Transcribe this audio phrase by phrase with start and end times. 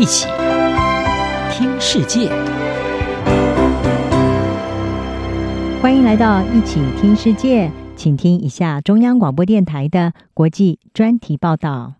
[0.00, 0.26] 一起
[1.52, 2.30] 听世界，
[5.82, 11.96] 欢迎来到一起听世界，请听一下中央广播电台的国际专题报道。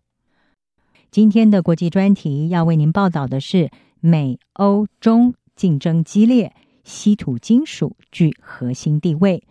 [1.11, 3.71] 今天的国际专题要为您报道的是
[4.01, 6.55] 美欧中竞争激烈，
[6.85, 9.43] 稀土金属具核心地位。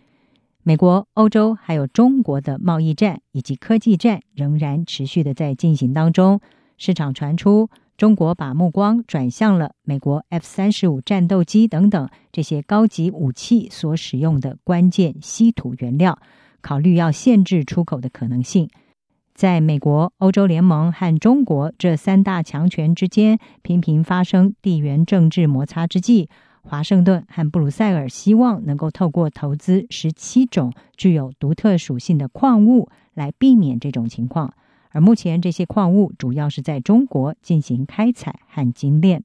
[0.64, 6.40] 美国、欧洲还有中国的贸易战以及科技战仍然持续的在进行当中。
[6.76, 7.68] 市场传出，
[8.00, 16.18] 中国把目光转向了美国 F 三十五战斗机等等这些高级武器所使用的关键稀土原料，
[16.62, 18.70] 考虑要限制出口的可能性。
[19.34, 26.30] 在美国、欧洲联盟和中国这三大强权之间频频发生地缘政治摩擦之际，
[26.62, 34.54] 华盛顿和布鲁塞尔希望能够透过投资十七种具有独特属性的矿物来避免这种情况。
[34.92, 39.22] 而目前，这些矿物主要是在中国进行开采和精炼。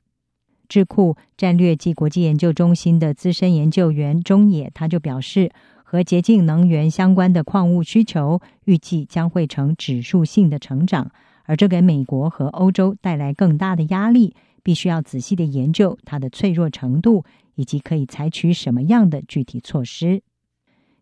[0.70, 5.52] 智库战略暨国际研究中心的资深研究员中野他就表示，
[5.84, 11.12] 和洁净能源相关的矿物需求预计将会呈指数性的成长，
[11.45, 20.22] 而这给美国和欧洲带来更大的压力，必须要仔细的研究它的脆弱程度以及可以采取什么样的具体措施。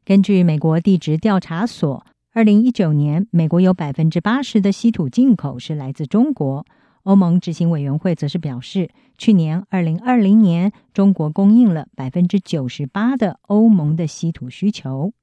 [0.06, 2.06] 根据美国地质调查所。
[2.36, 6.66] 二零一九年，美国有百分之八十的稀土进口是来自中国。
[7.03, 15.14] 欧盟执行委员会则是表示，去年二零二零年，中国供应了百分之九十八的欧盟的稀土需求。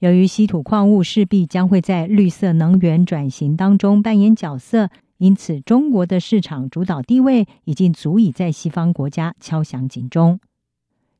[0.00, 10.40] 由于稀土矿物势必将会在绿色能源转型当中扮演角色，因此中国的市场主导地位已经足以在西方国家敲响警钟。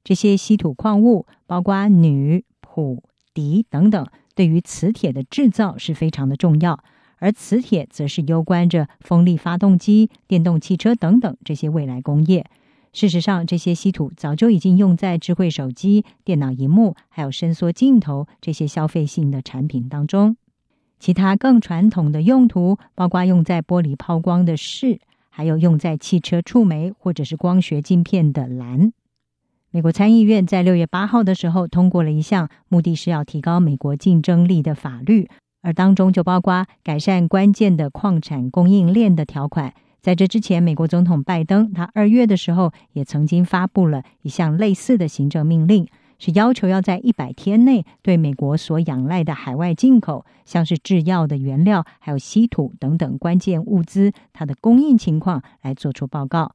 [0.03, 3.01] 这些稀土矿物包括铝、鈽、
[3.33, 4.05] 銻等等。
[4.39, 6.79] 对于磁铁的制造是非常的重要，
[7.17, 12.47] 而磁铁则是攸关着风力发动机、电动汽车等等这些未来工业。
[12.93, 20.37] 事实上，这些稀土早就已经用在智慧手机、电脑荧幕，还有伸缩镜头这些消费性的产品当中。
[21.01, 28.93] 其他更传统的用途，包括用在玻璃抛光的锌，还有用在汽车触媒或者是光学镜片的鑭。
[29.71, 35.29] 美国参议院在六月八号的时候通过了一项目的是要提高美国竞争力的法律，
[35.61, 39.75] 而当中就包括改善关键的矿产供应链的条款。
[40.01, 45.87] 在这之前，美国总统拜登他二月的时候也曾经发布了一项类似的行政命令，
[46.19, 56.55] 是要求要在一百天内对美国所仰赖的海外进口，像是制药的原料、还有稀土等等关键物资，它的供应情况来做出报告。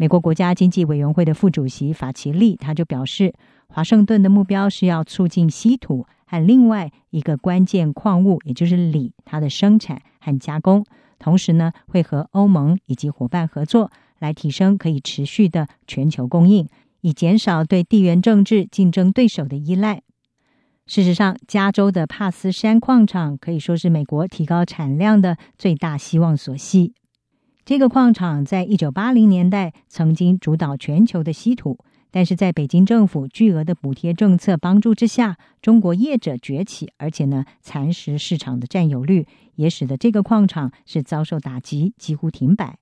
[0.00, 3.34] 美国国家经济委员会的副主席法奇利他就表示，
[3.68, 10.86] 华盛顿的目标是要促进稀土和另外一个关键矿物，也就是锂，它的生产和加工。
[11.18, 16.66] 同时呢，会和欧盟以及伙伴合作，来提升可以持续的全球供应，
[17.02, 20.00] 以减少对地缘政治竞争对手的依赖。
[20.86, 26.94] 事实上，加州的帕斯山矿场可以说是美国提高产量的最大希望所系。
[27.70, 31.78] 这个矿场在一九八零年代曾经主导全球的稀土，
[32.10, 42.79] 但是在北京政府巨额的补贴政策帮助之下，中国业者崛起，而且呢蚕食市场的占有率，也使得这个矿场是遭受打击，几乎停摆。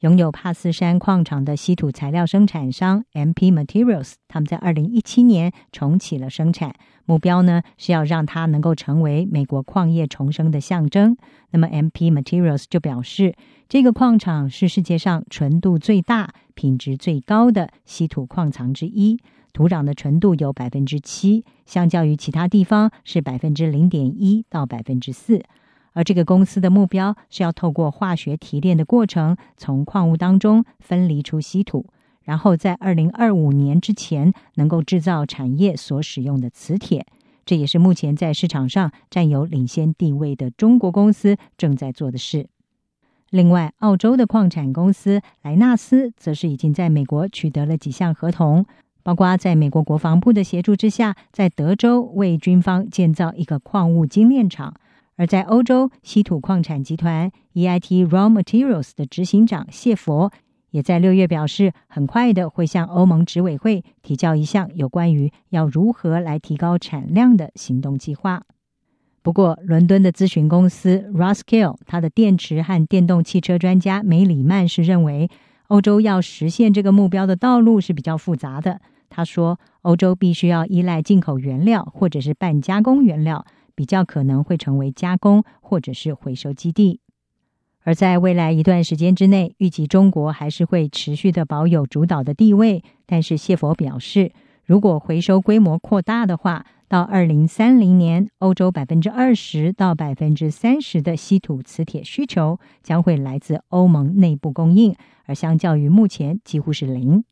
[0.00, 6.74] 拥有帕斯山矿场的稀土材料生产商 MP Materials，他们在二零一七年重启了生产，
[7.04, 11.18] 目标呢是要让它能够成为美国矿业重生的象征。
[11.50, 13.34] 那么 MP Materials 就表示，
[13.68, 19.18] 这个矿场是世界上纯度最大、品质最高的稀土矿藏之一，
[19.52, 25.42] 土壤的纯度有百分之七，相较于其他地方是百分之零点一到百分之四。
[25.92, 31.86] 而这个公司的目标是要透过化学提炼的过程，从矿物当中分离出稀土，
[32.22, 37.06] 然后在二零二五年之前能够制造产业所使用的磁铁。
[37.44, 42.46] 这也是目前在市场上占有领先地位的中国公司正在做的事。
[43.30, 48.66] 另外，澳洲的矿产公司莱纳斯则是已经在美国取得了几项合同，
[49.02, 54.74] 包括在美国国防部的协助之下，在德州为军方建造一个矿物精炼厂。
[55.20, 60.32] 而在欧洲，稀土矿产集团 EIT Raw Materials 的执行长谢佛
[60.70, 68.44] 也在六月表示，很快的会向欧盟执委会提交一项有关于要如何来提高产量的行动计划。
[69.20, 75.28] 不过，伦敦的咨询公司 Roskill，它的电池和电动汽车专家梅里曼是认为，
[75.66, 78.80] 欧洲要实现这个目标的道路是比较复杂的。
[79.10, 83.44] 他说，欧洲必须要依赖进口原料或者是半加工原料。
[83.80, 87.00] 比较可能会成为加工或者是回收基地。
[87.82, 92.84] 而在未来一段时间之内，预计中国还是会持续的保有主导的地位。
[93.06, 94.32] 但是谢佛表示，
[94.66, 104.94] 如果回收规模扩大的话，到二零三零年，欧洲百分之二十到百分之三十的稀土磁铁需求将会来自欧盟内部供应，
[105.24, 107.24] 而相较于目前几乎是零。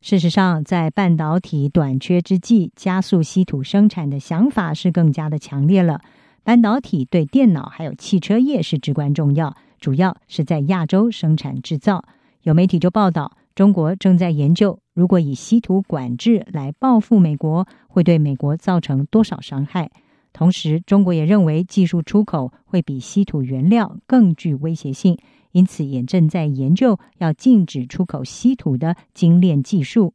[0.00, 6.00] 事实上，在半导体短缺之际，加速稀土生产的想法是更加的强烈了。
[6.42, 12.02] 半导体对电脑还有汽车业是至关重要，主要是在亚洲生产制造。
[12.44, 19.90] 有媒体就报道，中国正在研究，如果以稀土管制来报复美国，会对美国造成多少伤害。
[20.32, 25.18] 同时，中国也认为技术出口会比稀土原料更具威胁性。
[25.52, 30.14] 因此，也正在研究要禁止出口稀土的精炼技术。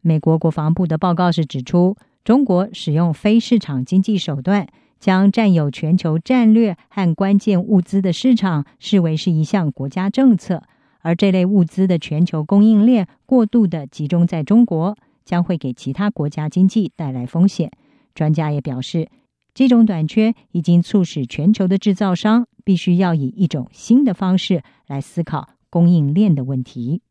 [0.00, 4.68] 美国国防部的报告是指出，中国使用非市场经济手段，
[5.00, 10.62] 将占有全球战略和关键物资的市场视为是一项国家政策，
[11.00, 17.70] 而这类物资的全球供应链过度的集中在中国，将会给其他国家经济带来风险。
[18.14, 19.08] 专家也表示，
[19.54, 22.46] 这种短缺已经促使全球的制造商。
[22.66, 27.02] 必须要以一种新的方式来思考供应链的问题。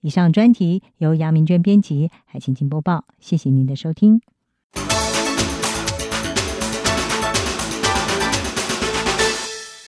[0.00, 3.04] 以上专题由杨明娟编辑，海清清播报。
[3.20, 4.20] 谢谢您的收听。